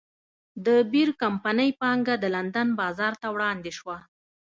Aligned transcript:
د 0.65 0.67
بیر 0.91 1.09
کمپنۍ 1.21 1.69
پانګه 1.81 2.15
د 2.19 2.25
لندن 2.35 2.67
بازار 2.81 3.13
ته 3.21 3.27
وړاندې 3.35 3.71
شوه. 3.77 3.97